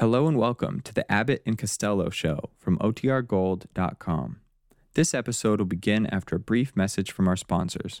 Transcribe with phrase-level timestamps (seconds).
[0.00, 4.36] Hello and welcome to the Abbott and Costello Show from OTRGold.com.
[4.94, 8.00] This episode will begin after a brief message from our sponsors.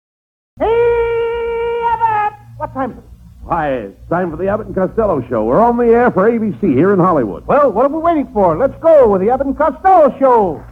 [2.61, 3.03] What time is it?
[3.49, 5.45] Hi, it's time for the Abbott and Costello Show.
[5.45, 7.47] We're on the air for ABC here in Hollywood.
[7.47, 8.55] Well, what are we waiting for?
[8.55, 10.63] Let's go with the Abbott and Costello Show.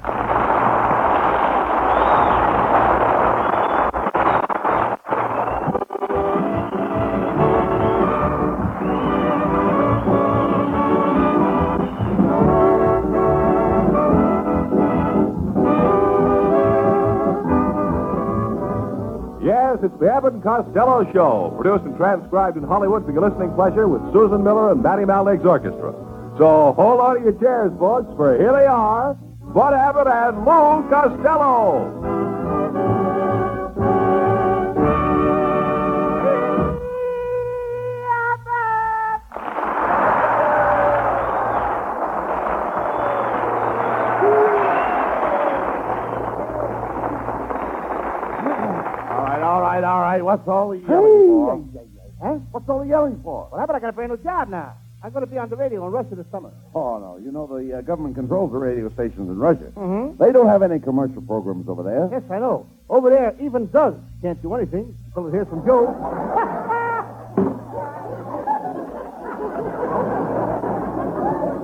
[19.50, 23.88] Yes, it's the and Costello Show, produced and transcribed in Hollywood for your listening pleasure
[23.88, 25.92] with Susan Miller and Matty Malneck's orchestra.
[26.38, 29.16] So hold on to your chairs, folks, for here they are,
[29.52, 32.19] Bud Abbott and Lou Costello.
[50.50, 50.82] All right.
[50.82, 52.26] What's all the yelling for?
[52.28, 52.34] Huh?
[52.52, 53.48] What's all the yelling for?
[53.52, 54.74] Well, Abbott, I got a brand new job now.
[55.02, 56.52] I'm going to be on the radio the rest of the summer.
[56.76, 57.18] Oh, no.
[57.24, 59.72] You know, the uh, government controls the radio stations in Russia.
[59.76, 60.22] Mm-hmm.
[60.22, 62.10] They don't have any commercial programs over there.
[62.12, 62.68] Yes, I know.
[62.90, 65.88] Over there, even does can't do anything until it hears from Joe.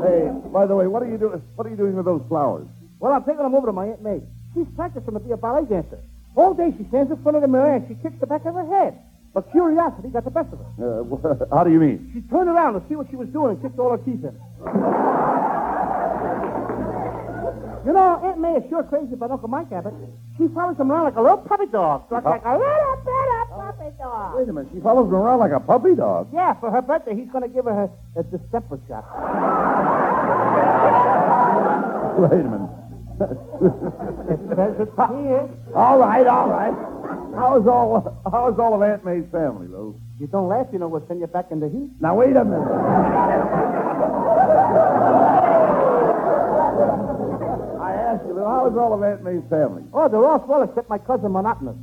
[0.06, 1.42] Hey, by the way, what are you doing?
[1.56, 2.68] What are you doing with those flowers?
[3.00, 4.22] well, I'm taking them over to my Aunt May.
[4.54, 6.00] She's practicing to be a ballet dancer.
[6.36, 8.56] All day she stands in front of the mirror and she kicks the back of
[8.56, 9.00] her head.
[9.34, 11.02] But curiosity got the best of her.
[11.04, 12.12] Uh, how do you mean?
[12.14, 14.36] She turned around to see what she was doing and kicked all her teeth in.
[17.86, 19.94] You know, Aunt May is sure crazy about Uncle Mike Abbott.
[20.38, 22.06] She follows him around like a little puppy dog.
[22.08, 24.36] Struck like a little bit of puppy dog.
[24.40, 24.72] Wait a minute.
[24.74, 26.30] She follows him around like a puppy dog.
[26.34, 29.06] Yeah, for her birthday, he's going to give her a, a distemper shot.
[32.18, 32.75] Wait a minute.
[33.16, 35.48] It says it's here.
[35.74, 36.74] all right, all right.
[37.36, 40.00] How's all how's all of Aunt May's family, Lou?
[40.20, 41.90] You don't laugh, you know, we'll send you back in the heat.
[42.00, 42.68] Now wait a minute.
[47.82, 49.84] I asked you, Lou, how is all of Aunt May's family?
[49.94, 51.78] Oh, they're all swell except my cousin Monotonous.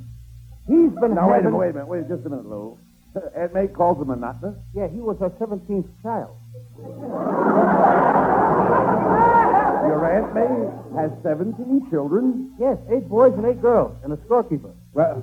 [0.66, 2.78] He's been Now wait a minute, wait a minute, wait just a minute, Lou.
[3.37, 4.56] Aunt May calls him monotonous.
[4.75, 6.37] Yeah, he was her 17th child.
[10.34, 12.55] May has 17 children.
[12.59, 14.71] Yes, eight boys and eight girls, and a storekeeper.
[14.94, 15.22] Well,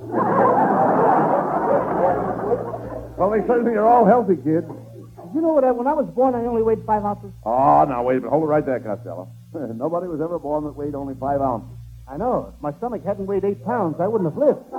[3.16, 4.66] well, they certainly are all healthy kids.
[4.66, 7.30] Did you know that when I was born, I only weighed five ounces?
[7.44, 8.30] Oh, now wait a minute.
[8.30, 9.28] Hold it right there, Costello.
[9.54, 11.76] Nobody was ever born that weighed only five ounces.
[12.08, 12.52] I know.
[12.56, 14.58] If my stomach hadn't weighed eight pounds, I wouldn't have lived.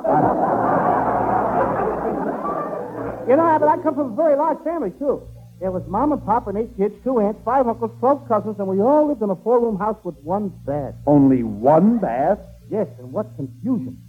[3.30, 5.22] you know, but I come from a very large family, too.
[5.62, 8.68] There was mom and pop and eight kids, two aunts, five uncles, twelve cousins, and
[8.68, 10.96] we all lived in a four-room house with one bath.
[11.06, 12.40] Only one bath?
[12.72, 14.02] Yes, and what confusion.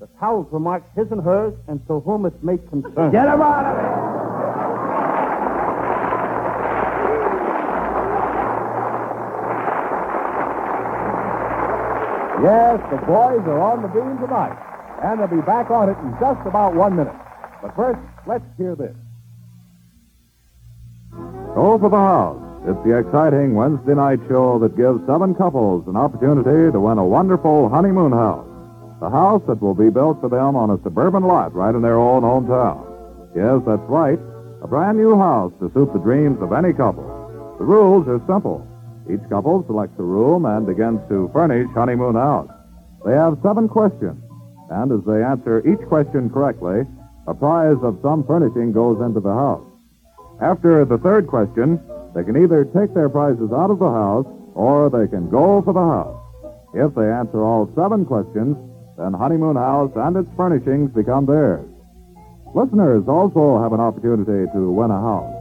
[0.00, 3.12] The towels were marked his and hers, and to whom it may concern.
[3.12, 4.14] Get him out of here!
[12.48, 14.56] Yes, the boys are on the beam tonight,
[15.04, 17.14] and they'll be back on it in just about one minute.
[17.60, 18.96] But first, let's hear this.
[21.54, 22.42] Go for the house.
[22.66, 27.06] It's the exciting Wednesday night show that gives seven couples an opportunity to win a
[27.06, 28.48] wonderful honeymoon house.
[28.98, 31.96] The house that will be built for them on a suburban lot right in their
[31.96, 32.82] own hometown.
[33.36, 34.18] Yes, that's right.
[34.62, 37.06] A brand new house to suit the dreams of any couple.
[37.58, 38.66] The rules are simple.
[39.06, 42.50] Each couple selects a room and begins to furnish honeymoon house.
[43.06, 44.18] They have seven questions,
[44.70, 46.82] and as they answer each question correctly,
[47.28, 49.62] a prize of some furnishing goes into the house.
[50.40, 51.80] After the third question,
[52.14, 55.74] They can either take their prizes out of the house or they can go for
[55.74, 56.14] the house.
[56.72, 58.56] If they answer all seven questions,
[58.96, 61.66] then Honeymoon House and its furnishings become theirs.
[62.54, 65.34] Listeners also have an opportunity to win a house.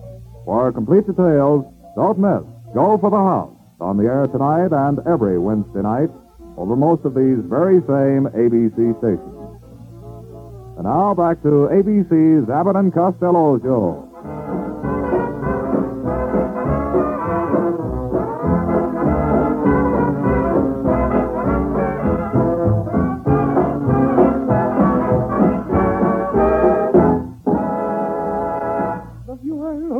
[0.45, 1.63] For complete details,
[1.95, 2.41] don't miss
[2.73, 6.09] Go for the House on the air tonight and every Wednesday night
[6.57, 9.39] over most of these very same ABC stations.
[10.77, 14.12] And now back to ABC's Abbott and Costello Show.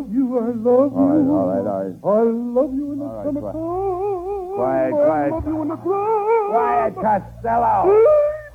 [0.03, 0.99] Love you, I love you.
[0.99, 1.95] All right, all right, all right.
[2.03, 4.55] I love you in the All right, summertime.
[4.55, 5.31] Quiet, I quiet.
[5.31, 6.51] love you in the ground.
[6.51, 8.03] Quiet, Costello.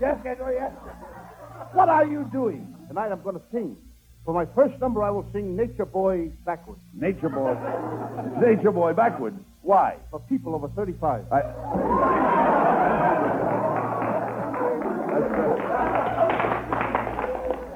[0.01, 0.73] Yes, yes, oh, yes.
[1.73, 2.75] What are you doing?
[2.89, 3.77] Tonight I'm going to sing.
[4.25, 6.81] For my first number, I will sing Nature Boy backwards.
[6.93, 7.57] Nature boy.
[8.41, 9.39] Nature boy backwards.
[9.63, 9.97] Why?
[10.11, 11.33] For people over 35.
[11.33, 12.18] I...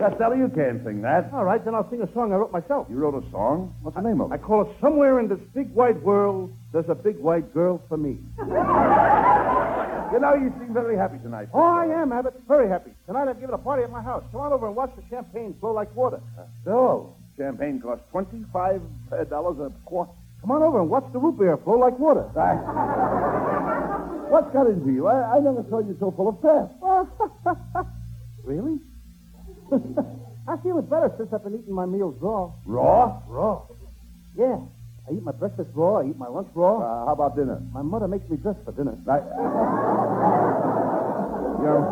[0.03, 1.31] Costello, you can't sing that.
[1.33, 2.89] All right, then I'll sing a song I wrote myself.
[2.91, 3.73] You wrote a song?
[3.83, 4.35] What's the name of it?
[4.35, 7.97] I call it Somewhere in this Big White World, There's a Big White Girl for
[7.97, 8.19] Me.
[10.13, 11.49] You know, you seem very happy tonight.
[11.55, 12.35] Oh, I am, Abbott.
[12.49, 12.91] Very happy.
[13.07, 14.25] Tonight I've given a party at my house.
[14.33, 16.21] Come on over and watch the champagne flow like water.
[16.65, 20.11] So, champagne costs $25 a quart.
[20.41, 22.23] Come on over and watch the root beer flow like water.
[24.29, 25.07] What's got into you?
[25.07, 27.87] I, I never saw you so full of pep.
[28.45, 28.81] Really?
[30.49, 32.53] I feel it better since I've been eating my meals raw.
[32.67, 33.23] Raw?
[33.27, 33.63] Raw?
[34.37, 34.59] Yeah.
[35.09, 36.01] I eat my breakfast raw.
[36.01, 36.79] I eat my lunch raw.
[36.79, 37.61] Uh, how about dinner?
[37.73, 38.97] my mother makes me dress for dinner.
[39.09, 39.19] I...
[41.63, 41.83] You're...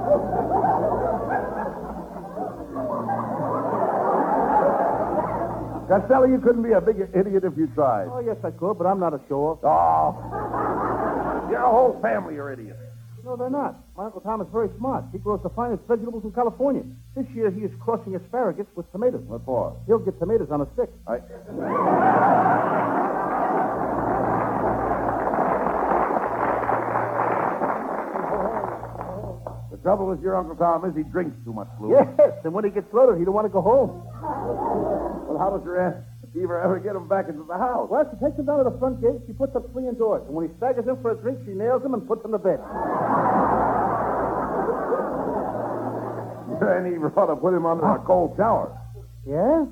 [5.88, 8.06] Costello, you couldn't be a big idiot if you tried.
[8.12, 9.58] Oh, yes, I could, but I'm not a show-off.
[9.64, 10.14] Oh.
[11.50, 12.79] Your whole family are idiots.
[13.24, 13.84] No, they're not.
[13.96, 15.04] My Uncle Tom is very smart.
[15.12, 16.82] He grows the finest vegetables in California.
[17.14, 19.22] This year he is crossing asparagus with tomatoes.
[19.26, 19.76] What for?
[19.86, 20.90] He'll get tomatoes on a stick.
[21.06, 21.18] I...
[29.70, 32.08] The trouble with your Uncle Tom is he drinks too much fluid.
[32.18, 34.02] Yes, and when he gets loaded, he don't want to go home.
[35.28, 35.96] Well, how does your Aunt
[36.34, 37.88] Eva ever get him back into the house?
[37.90, 39.18] Well, she takes him down to the front gate.
[39.26, 40.22] She puts up three indoors.
[40.26, 42.38] And when he staggers in for a drink, she nails him and puts him to
[42.38, 42.60] bed.
[46.68, 48.76] Aunt Eva ought to put him under a cold shower.
[49.26, 49.66] Yeah?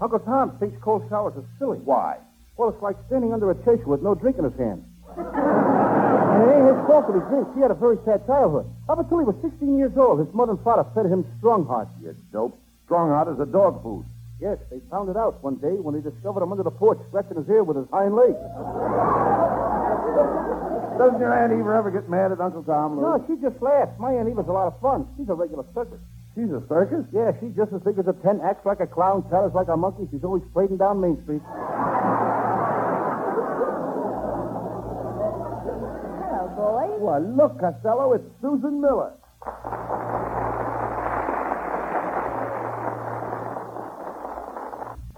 [0.00, 1.78] Uncle Tom thinks cold showers are silly.
[1.78, 2.18] Why?
[2.56, 4.84] Well, it's like standing under a chaser with no drink in his hand.
[5.16, 7.50] and it ain't his fault that he drinks.
[7.54, 8.66] He had a very sad childhood.
[8.88, 11.88] Up until he was 16 years old, his mother and father fed him Strongheart.
[12.02, 12.58] You dope.
[12.88, 14.04] Strongheart is a dog food.
[14.40, 17.36] Yes, they found it out one day when they discovered him under the porch, scratching
[17.38, 18.34] his ear with his hind leg.
[20.98, 23.02] Doesn't your Aunt Eva ever get mad at Uncle Tom, Lou?
[23.02, 23.94] No, she just laughs.
[23.98, 25.06] My Aunt Eva's a lot of fun.
[25.16, 25.98] She's a regular circus.
[26.34, 27.04] She's a circus?
[27.12, 29.76] Yeah, she's just as big as a tent, acts like a clown, chatters like a
[29.76, 30.08] monkey.
[30.10, 31.42] She's always parading down Main Street.
[36.24, 37.00] Hello, boys.
[37.00, 39.12] Why, look, Costello, it's Susan Miller.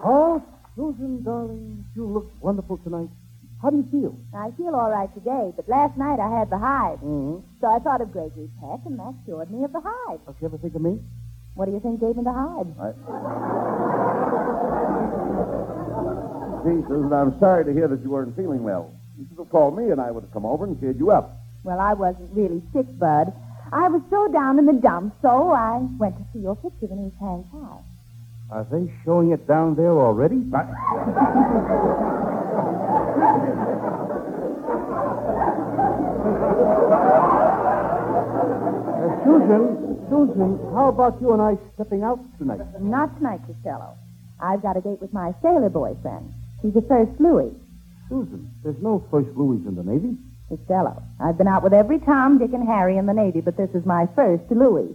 [0.06, 0.42] Oh,
[0.74, 3.08] Susan, darling, you look wonderful tonight.
[3.64, 4.12] How do you feel?
[4.36, 6.98] I feel all right today, but last night I had the hive.
[7.00, 7.40] Mm-hmm.
[7.62, 10.20] So I thought of Gregory Peck, and that cured me of the hive.
[10.26, 11.00] Don't you ever think of me?
[11.54, 12.68] What do you think gave me the hive?
[16.60, 18.92] Gee, Susan, I'm sorry to hear that you weren't feeling well.
[19.16, 21.40] You should have called me, and I would have come over and cheered you up.
[21.62, 23.32] Well, I wasn't really sick, Bud.
[23.72, 27.16] I was so down in the dumps, so I went to see your picture beneath
[27.18, 27.80] Hank's house.
[28.50, 30.44] Are they showing it down there already?
[39.04, 42.60] Uh, Susan, Susan, how about you and I stepping out tonight?
[42.80, 43.96] Not tonight, Costello.
[44.40, 46.32] I've got a date with my sailor boyfriend.
[46.62, 47.52] He's a first Louis.
[48.08, 50.16] Susan, there's no first Louis in the Navy.
[50.48, 51.02] Costello.
[51.20, 53.86] I've been out with every Tom, Dick, and Harry in the Navy, but this is
[53.86, 54.92] my first Louis.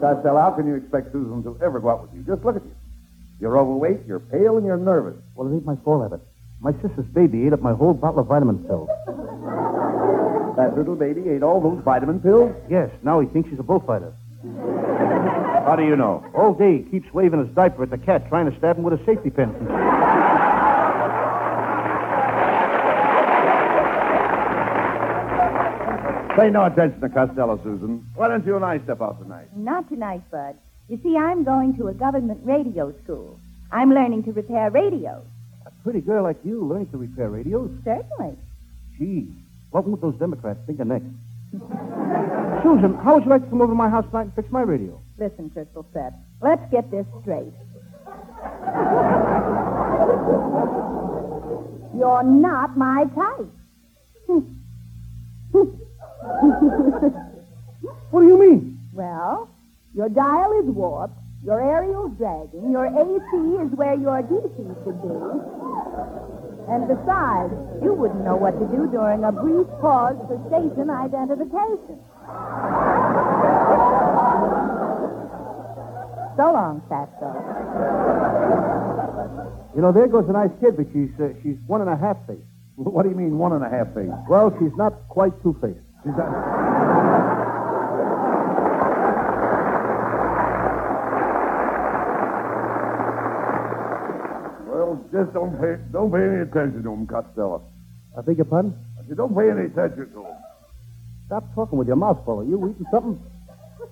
[0.00, 2.22] Costello, how can you expect Susan to ever go out with you?
[2.22, 2.74] Just look at you.
[3.44, 5.20] You're overweight, you're pale, and you're nervous.
[5.34, 6.22] Well, it ain't my fault, Abbott.
[6.62, 8.88] My sister's baby ate up my whole bottle of vitamin pills.
[10.56, 12.54] That little baby ate all those vitamin pills?
[12.70, 14.14] Yes, now he thinks she's a bullfighter.
[15.66, 16.24] How do you know?
[16.34, 18.98] All day he keeps waving his diaper at the cat, trying to stab him with
[18.98, 19.52] a safety pin.
[26.34, 28.06] Pay no attention to Costello, Susan.
[28.14, 29.54] Why don't you and I step out tonight?
[29.54, 30.56] Not tonight, Bud.
[30.88, 33.38] You see, I'm going to a government radio school.
[33.72, 35.24] I'm learning to repair radios.
[35.66, 37.70] A pretty girl like you learning to repair radios?
[37.84, 38.36] Certainly.
[38.98, 39.28] Gee,
[39.70, 41.06] what would those Democrats think of next?
[42.62, 44.62] Susan, how would you like to come over to my house tonight and fix my
[44.62, 45.00] radio?
[45.18, 46.12] Listen, Costello,
[46.42, 47.44] let's get this straight.
[51.96, 53.48] You're not my type.
[58.10, 58.78] What do you mean?
[58.92, 59.48] well,
[59.94, 63.30] your dial is warped, your aerial's dragging, your AC
[63.62, 65.14] is where your DC should be.
[66.66, 72.00] And besides, you wouldn't know what to do during a brief pause for station identification.
[76.36, 77.30] So long, Fatso.
[79.76, 82.16] You know, there goes a nice kid, but she's uh, she's one and a half
[82.26, 82.40] faced.
[82.76, 84.10] What do you mean, one and a half face?
[84.28, 85.78] Well, she's not quite two faced.
[86.02, 86.26] She's not...
[94.66, 97.62] Well, just don't pay, don't pay any attention to him, Costello.
[98.18, 98.74] I beg your pardon?
[98.98, 100.36] I said, don't pay any attention to him.
[101.26, 102.40] Stop talking with your mouth full.
[102.40, 103.22] Are you eating something?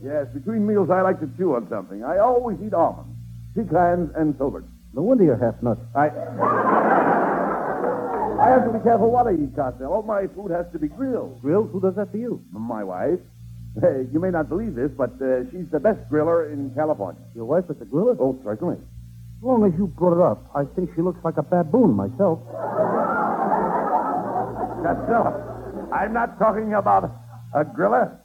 [0.03, 2.03] Yes, between meals, I like to chew on something.
[2.03, 3.15] I always eat almonds,
[3.55, 4.67] pecans, and filberts.
[4.95, 5.81] No wonder you're half nuts.
[5.95, 6.11] I.
[8.43, 10.03] I have to be careful what I eat, Costello.
[10.03, 11.41] My food has to be grilled.
[11.41, 11.71] Grilled?
[11.71, 12.43] Who does that for you?
[12.51, 13.21] My wife.
[13.81, 17.23] Hey, you may not believe this, but uh, she's the best griller in California.
[17.35, 18.17] Your wife is a griller?
[18.19, 18.77] Oh, certainly.
[19.43, 22.39] As long as you brought it up, I think she looks like a baboon myself.
[24.87, 25.35] Costello,
[25.93, 27.11] I'm not talking about
[27.53, 28.17] a griller.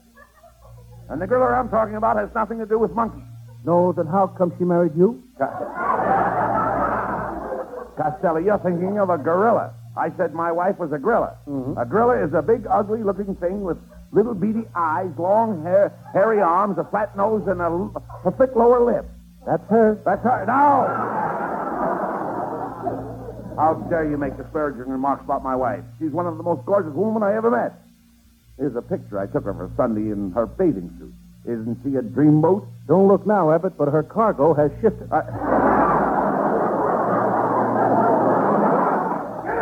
[1.09, 3.23] And the griller I'm talking about has nothing to do with monkeys.
[3.65, 5.23] No, then how come she married you?
[7.97, 9.73] Costello, you're thinking of a gorilla.
[9.97, 11.35] I said my wife was a griller.
[11.47, 11.79] Mm-hmm.
[11.79, 13.79] A gorilla is a big, ugly-looking thing with
[14.11, 17.89] little beady eyes, long hair, hairy arms, a flat nose, and a,
[18.23, 19.09] a thick lower lip.
[19.47, 19.97] That's her.
[20.03, 20.45] That's her.
[20.45, 20.85] No!
[23.55, 25.85] How dare you make disparaging remarks about my wife?
[25.97, 27.73] She's one of the most gorgeous women I ever met.
[28.57, 31.13] Here's a picture I took of her Sunday in her bathing suit.
[31.45, 32.67] Isn't she a dreamboat?
[32.87, 35.09] Don't look now, Abbott, but her cargo has shifted.
[35.09, 35.23] Get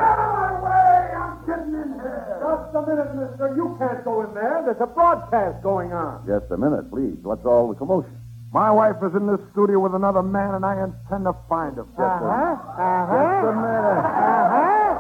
[0.02, 1.14] out of my way!
[1.14, 2.42] I'm getting in here.
[2.42, 3.54] Just a minute, mister.
[3.56, 4.64] You can't go in there.
[4.66, 6.26] There's a broadcast going on.
[6.26, 7.22] Just a minute, please.
[7.22, 8.18] What's all the commotion?
[8.54, 11.88] My wife is in this studio with another man, and I intend to find him.
[11.92, 12.26] Just Uh-huh.
[12.26, 14.02] a, just a minute.
[14.06, 14.92] Uh-huh.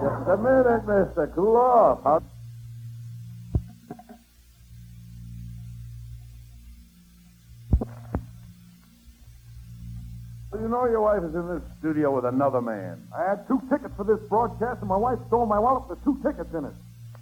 [0.00, 1.26] Just a minute, mister.
[1.34, 2.22] Cool off.
[10.50, 13.02] Well, You know your wife is in this studio with another man.
[13.16, 16.18] I had two tickets for this broadcast, and my wife stole my wallet with two
[16.22, 16.72] tickets in it.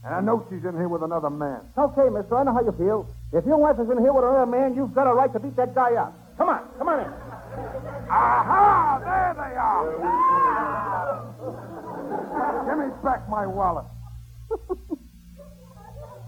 [0.05, 1.61] And I know she's in here with another man.
[1.79, 2.37] Okay, mister.
[2.37, 3.09] I know how you feel.
[3.33, 5.57] If your wife is in here with another man, you've got a right to beat
[5.57, 6.13] that guy up.
[6.37, 6.61] Come on.
[6.77, 7.13] Come on in.
[8.11, 9.01] Aha!
[9.01, 9.97] There they are!
[12.69, 13.87] Give me back my wallet.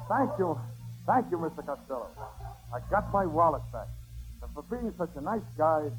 [0.08, 0.58] Thank you.
[1.06, 1.66] Thank you, Mr.
[1.66, 2.08] Costello.
[2.72, 3.88] I got my wallet back.
[4.42, 5.90] And for being such a nice guy,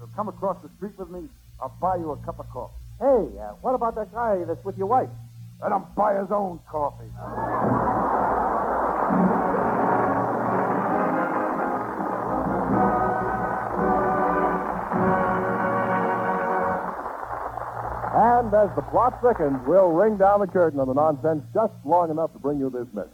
[0.00, 1.28] to come across the street with me,
[1.60, 2.74] I'll buy you a cup of coffee.
[2.98, 5.08] Hey, uh, what about that guy that's with your wife?
[5.62, 7.06] Let him buy his own coffee.
[18.14, 22.10] And as the plot thickens, we'll ring down the curtain on the nonsense just long
[22.10, 23.12] enough to bring you this message.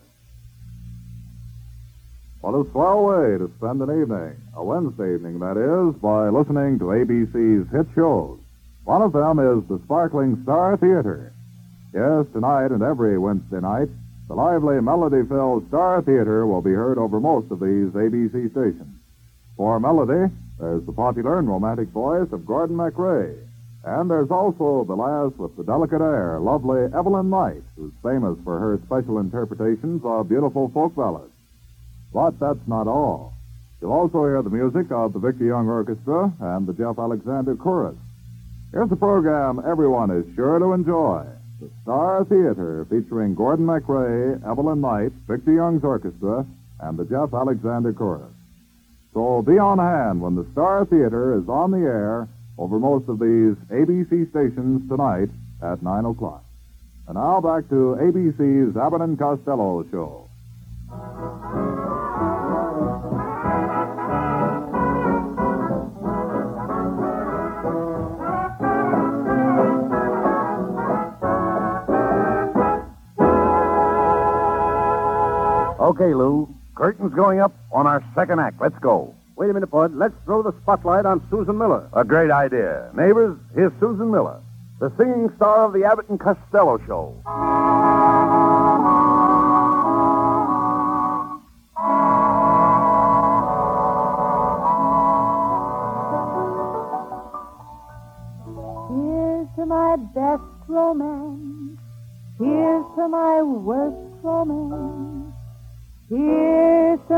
[2.41, 6.79] What a swell way to spend an evening, a Wednesday evening, that is, by listening
[6.79, 8.39] to ABC's hit shows.
[8.85, 11.33] One of them is the sparkling Star Theater.
[11.95, 13.89] Yes, tonight and every Wednesday night,
[14.29, 18.95] the lively melody-filled Star Theater will be heard over most of these ABC stations.
[19.57, 20.31] For melody,
[20.61, 23.39] there's the popular and romantic voice of Gordon MacRae.
[23.85, 28.59] And there's also the lass with the delicate air, lovely Evelyn Knight, who's famous for
[28.59, 31.33] her special interpretations of beautiful folk ballads.
[32.13, 33.33] But that's not all.
[33.81, 37.97] You'll also hear the music of the Victor Young Orchestra and the Jeff Alexander Chorus.
[38.73, 41.25] Here's a program everyone is sure to enjoy.
[41.61, 46.47] The Star Theater, featuring Gordon MacRae, Evelyn Knight, Victor Young's Orchestra,
[46.81, 48.31] and the Jeff Alexander Chorus.
[49.13, 53.19] So be on hand when the Star Theater is on the air over most of
[53.19, 56.45] these ABC stations tonight at 9 o'clock.
[57.09, 60.29] And now back to ABC's Abbott and Costello Show.
[75.89, 76.55] Okay, Lou.
[76.75, 78.61] Curtain's going up on our second act.
[78.61, 79.15] Let's go.
[79.37, 79.95] Wait a minute, Bud.
[79.95, 81.89] Let's throw the spotlight on Susan Miller.
[81.95, 82.91] A great idea.
[82.95, 84.39] Neighbors, here's Susan Miller,
[84.81, 87.15] the singing star of the Abbott and Costello show.
[98.93, 101.28] Here's to my best romance.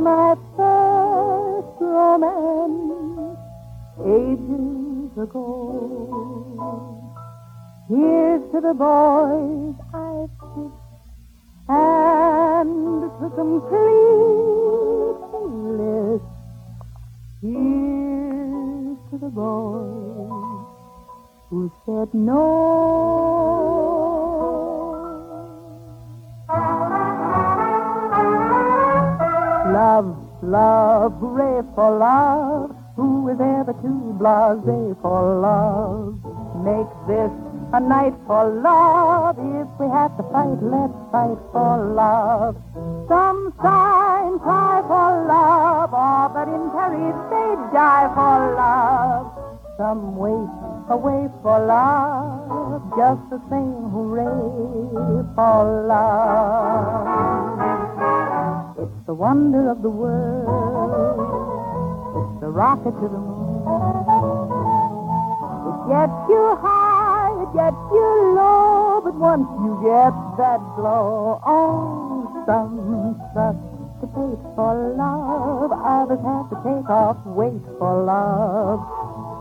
[0.01, 3.39] My first romance
[4.01, 5.45] ages ago.
[7.89, 10.89] Here's to the boys I've kissed
[11.69, 15.21] and to complete
[15.81, 16.25] list.
[17.43, 20.67] Here's to the boys
[21.51, 23.90] who said no.
[30.43, 32.75] Love, hooray for love.
[32.97, 36.17] Who is ever too blasé for love?
[36.65, 37.31] Make this
[37.73, 39.37] a night for love.
[39.39, 42.57] If we have to fight, let's fight for love.
[43.07, 49.29] Some sign cry for love, or but in Paris they die for love.
[49.77, 50.51] Some wait
[50.89, 54.25] away for love, just the same hooray
[55.35, 57.80] for love.
[58.81, 60.49] It's the wonder of the world.
[62.17, 63.61] It's the rocket to the moon.
[65.69, 72.43] It gets you high, it gets you low, but once you get that glow, oh,
[72.47, 72.81] some
[74.15, 78.81] fate for love, others have to take off weight for love.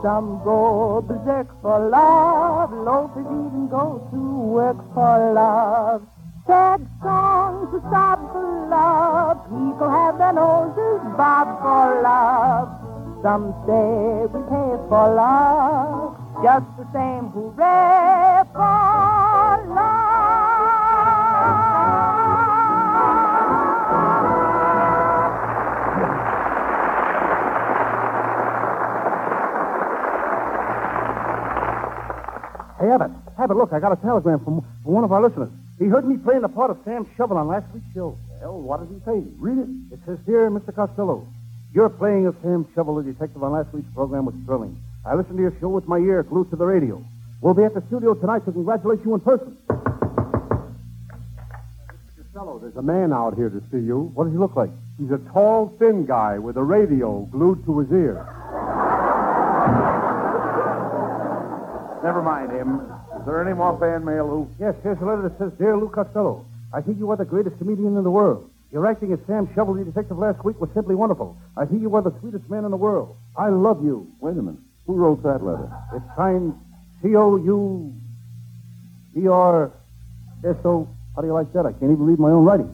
[0.04, 6.06] Some go berserk for love, loafers even go to work for love.
[6.50, 12.70] Sad songs to sob for love, people have their noses bobbed for love.
[13.22, 20.10] Some say we pay for love, just the same hooray for love.
[32.80, 33.12] Hey, Abbott.
[33.38, 35.52] Abbott, look, I got a telegram from one of our listeners.
[35.80, 38.18] He heard me playing the part of Sam Shovel on last week's show.
[38.42, 39.24] Well, what does he say?
[39.40, 39.70] Read it.
[39.94, 40.76] It says, Dear Mr.
[40.76, 41.26] Costello,
[41.74, 44.78] your playing of Sam Shovel, the detective, on last week's program was thrilling.
[45.06, 47.02] I listened to your show with my ear glued to the radio.
[47.40, 49.56] We'll be at the studio tonight to congratulate you in person.
[49.70, 49.80] Mr.
[52.34, 54.12] Costello, there's a man out here to see you.
[54.14, 54.72] What does he look like?
[55.00, 58.26] He's a tall, thin guy with a radio glued to his ear.
[62.04, 62.99] Never mind him.
[63.20, 64.50] Is there any more fan mail, Lou?
[64.60, 67.58] Yes, here's a letter that says, Dear Lou Costello, I think you are the greatest
[67.58, 68.50] comedian in the world.
[68.72, 71.36] Your acting as Sam Shovel, the detective, last week was simply wonderful.
[71.58, 73.18] I think you are the sweetest man in the world.
[73.36, 74.08] I love you.
[74.22, 74.60] Wait a minute.
[74.86, 75.70] Who wrote that letter?
[75.94, 76.54] It's signed
[77.02, 77.94] C-O-U...
[79.18, 79.72] E-R...
[80.46, 80.88] S-O...
[81.16, 81.66] How do you like that?
[81.66, 82.70] I can't even read my own writing.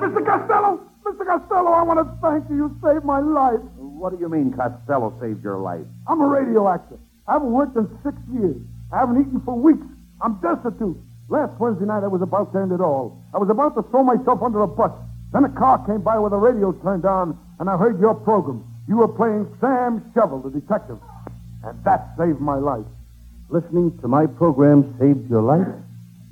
[0.00, 0.24] Mr.
[0.24, 0.80] Costello!
[1.04, 1.26] Mr.
[1.26, 2.56] Costello, I want to thank you.
[2.56, 3.60] You saved my life.
[3.76, 5.86] What do you mean Costello saved your life?
[6.06, 6.98] I'm a radio actor.
[7.26, 8.56] I haven't worked in six years.
[8.92, 9.86] I haven't eaten for weeks.
[10.20, 10.96] I'm destitute.
[11.28, 13.18] Last Wednesday night, I was about to end it all.
[13.32, 14.92] I was about to throw myself under a bus.
[15.32, 18.64] Then a car came by with the radio turned on, and I heard your program.
[18.86, 20.98] You were playing Sam Shovel, the detective.
[21.64, 22.84] And that saved my life.
[23.48, 25.66] Listening to my program saved your life?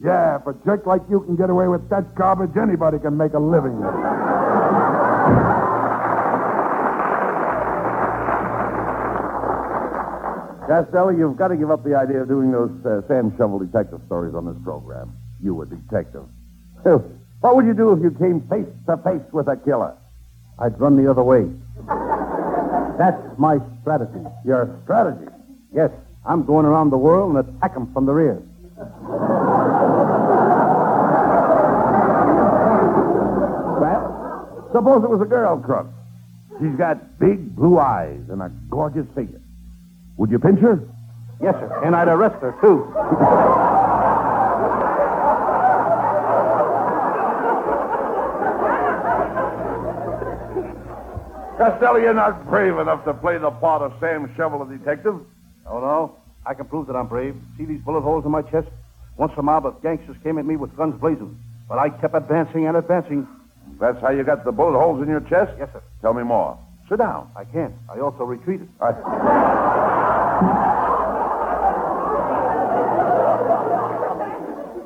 [0.04, 3.32] Yeah, if a jerk like you can get away with that garbage, anybody can make
[3.32, 3.80] a living.
[10.66, 14.00] Costello, you've got to give up the idea of doing those uh, Sam Shovel detective
[14.06, 15.12] stories on this program.
[15.42, 16.24] You a detective.
[17.40, 19.96] what would you do if you came face to face with a killer?
[20.58, 21.50] I'd run the other way.
[22.98, 24.24] That's my strategy.
[24.44, 25.26] Your strategy?
[25.74, 25.90] Yes,
[26.24, 28.40] I'm going around the world and attack 'em from the rear.
[33.80, 35.88] Well, suppose it was a girl crook.
[36.60, 39.41] She's got big blue eyes and a gorgeous figure.
[40.16, 40.88] Would you pinch her?
[41.40, 41.82] Yes, sir.
[41.84, 42.92] And I'd arrest her, too.
[51.58, 55.20] Costello, you're not brave enough to play the part of Sam Shovel, the detective.
[55.66, 56.16] Oh, no?
[56.44, 57.36] I can prove that I'm brave.
[57.56, 58.68] See these bullet holes in my chest?
[59.16, 61.38] Once a mob of gangsters came at me with guns blazing.
[61.68, 63.28] But I kept advancing and advancing.
[63.78, 65.52] That's how you got the bullet holes in your chest?
[65.58, 65.82] Yes, sir.
[66.00, 66.58] Tell me more.
[66.92, 67.30] Sit down.
[67.34, 67.72] I can't.
[67.88, 68.68] I also retreated.
[68.78, 68.88] I...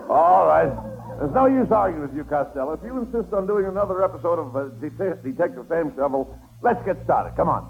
[0.09, 0.71] All right.
[1.19, 2.75] There's no use arguing with you, Costello.
[2.75, 7.03] If you insist on doing another episode of uh, Det- Detective Sam Shovel, let's get
[7.03, 7.35] started.
[7.35, 7.67] Come on.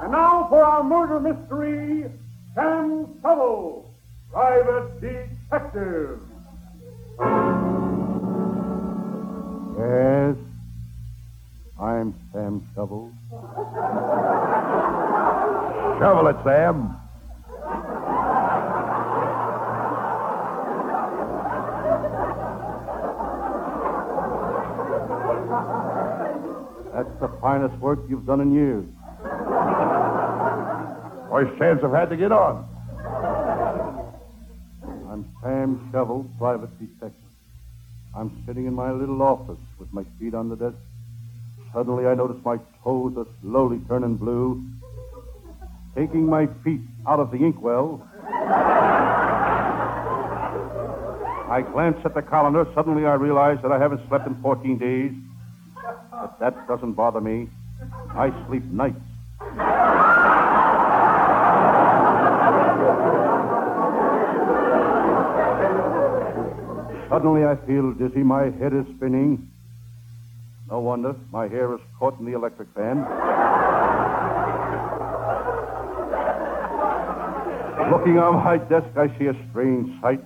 [0.00, 2.10] And now for our murder mystery,
[2.54, 3.94] Sam Shovel,
[4.32, 6.22] private detective.
[9.78, 10.36] Yes,
[11.78, 13.12] I'm Sam Shovel.
[13.28, 13.42] Shovel
[16.28, 16.96] it, Sam.
[26.94, 28.84] That's the finest work you've done in years.
[31.28, 32.64] Worst chance I've had to get on.
[35.10, 37.12] I'm Sam Shovel, private detective.
[38.14, 40.76] I'm sitting in my little office with my feet on the desk.
[41.74, 44.64] Suddenly, I notice my toes are slowly turning blue.
[45.96, 48.00] Taking my feet out of the inkwell,
[51.48, 52.64] I glance at the calendar.
[52.74, 55.12] Suddenly, I realize that I haven't slept in 14 days.
[56.12, 57.48] But that doesn't bother me.
[58.10, 59.00] I sleep nights.
[67.08, 68.22] Suddenly, I feel dizzy.
[68.22, 69.50] My head is spinning.
[70.68, 71.14] No wonder.
[71.30, 72.98] My hair is caught in the electric fan.
[77.90, 80.24] Looking on my desk, I see a strange sight.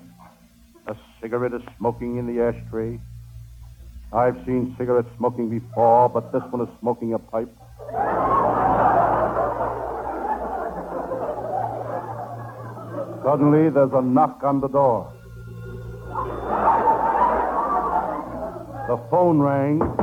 [0.86, 2.98] A cigarette is smoking in the ashtray.
[4.14, 7.54] I've seen cigarette smoking before, but this one is smoking a pipe.
[13.22, 15.12] Suddenly, there's a knock on the door.
[18.88, 19.99] The phone rang.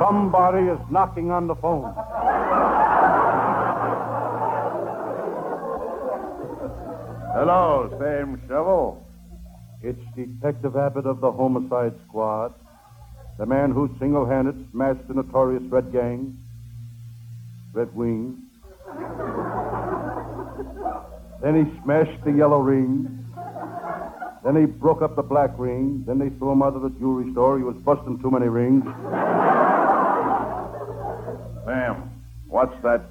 [0.00, 1.92] Somebody is knocking on the phone.
[7.34, 9.06] Hello, Sam Shovel.
[9.82, 12.54] It's Detective Abbott of the Homicide Squad,
[13.38, 16.38] the man who single handed smashed the notorious Red Gang,
[17.74, 18.38] Red Wing.
[21.42, 23.26] Then he smashed the Yellow Ring.
[24.44, 26.04] Then he broke up the Black Ring.
[26.06, 27.58] Then they threw him out of the jewelry store.
[27.58, 28.84] He was busting too many rings.
[31.70, 32.10] Sam,
[32.48, 33.02] what's that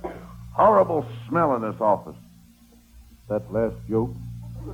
[0.52, 2.18] horrible smell in this office?
[3.30, 4.12] That last joke.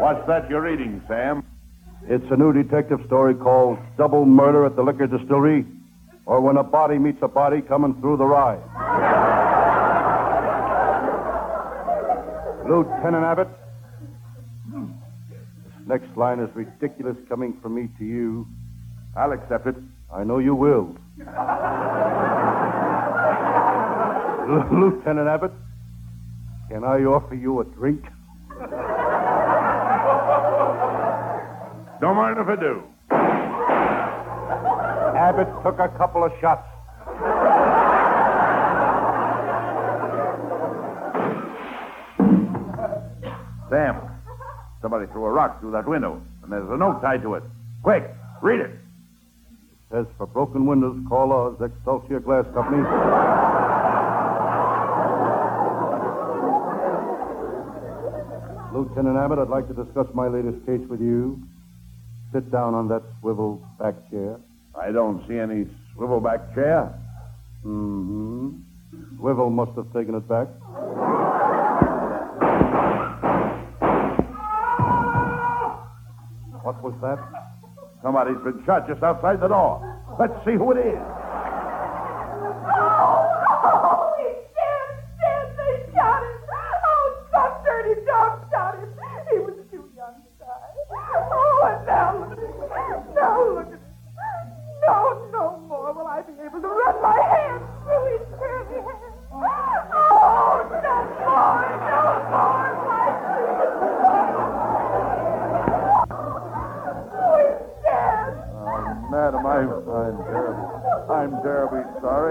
[0.00, 1.44] What's that you're reading, Sam?
[2.08, 5.66] It's a new detective story called Double Murder at the Liquor Distillery,
[6.24, 9.05] or When a Body Meets a Body Coming Through the Rye.
[12.68, 13.48] Lieutenant Abbott,
[14.70, 18.46] this next line is ridiculous coming from me to you.
[19.16, 19.76] I'll accept it.
[20.12, 20.96] I know you will.
[24.48, 25.52] L- Lieutenant Abbott,
[26.68, 28.02] can I offer you a drink?
[32.00, 32.82] Don't mind if I do.
[35.16, 36.66] Abbott took a couple of shots.
[44.80, 47.42] Somebody threw a rock through that window, and there's a note tied to it.
[47.82, 48.08] Quick,
[48.40, 48.70] read it.
[48.70, 48.78] It
[49.90, 52.82] says for broken windows, call us, Excelsior Glass Company.
[58.72, 61.40] Lieutenant Abbott, I'd like to discuss my latest case with you.
[62.32, 64.38] Sit down on that swivel back chair.
[64.78, 66.92] I don't see any swivel-back chair.
[67.64, 68.50] Mm-hmm.
[69.18, 70.48] Swivel must have taken it back.
[76.80, 77.18] What was that?
[78.02, 79.80] Somebody's been shot just outside the door.
[80.18, 81.15] Let's see who it is.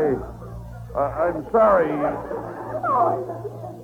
[0.05, 0.17] Sorry.
[0.95, 1.91] Uh, I'm sorry.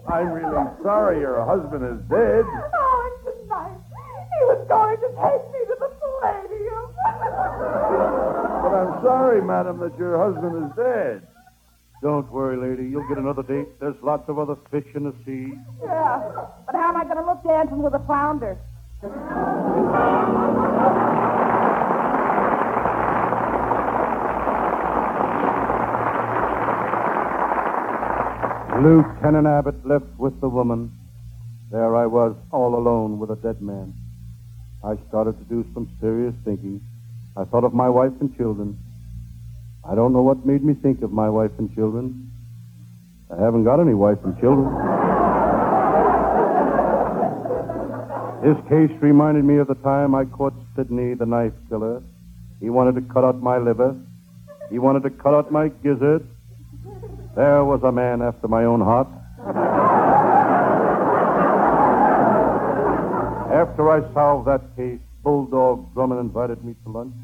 [0.07, 2.45] I'm really sorry your husband is dead.
[2.45, 6.87] Oh, he was going to take me to the Palladium.
[8.61, 11.27] But I'm sorry, madam, that your husband is dead.
[12.01, 12.89] Don't worry, lady.
[12.89, 13.67] You'll get another date.
[13.79, 15.53] There's lots of other fish in the sea.
[15.83, 18.57] yeah, but how am I going to look dancing with a flounder?
[28.81, 30.91] Lieutenant Abbott left with the woman.
[31.69, 33.93] There I was, all alone with a dead man.
[34.83, 36.81] I started to do some serious thinking.
[37.37, 38.79] I thought of my wife and children.
[39.87, 42.31] I don't know what made me think of my wife and children.
[43.29, 44.65] I haven't got any wife and children.
[48.41, 52.01] This case reminded me of the time I caught Sidney, the knife killer.
[52.59, 53.95] He wanted to cut out my liver.
[54.71, 56.27] He wanted to cut out my gizzard.
[57.35, 59.07] There was a man after my own heart.
[63.51, 67.15] After I solved that case, Bulldog Drummond invited me to lunch.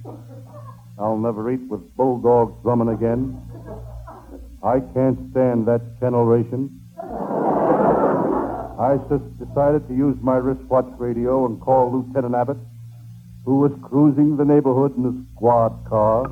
[0.97, 3.41] I'll never eat with Bulldog Drummond again.
[4.63, 6.79] I can't stand that Ken-L Ration.
[8.79, 12.57] I just decided to use my wristwatch radio and call Lieutenant Abbott,
[13.43, 16.31] who was cruising the neighborhood in a squad car.